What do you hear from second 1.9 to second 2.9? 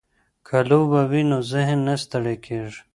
ستړی کیږي.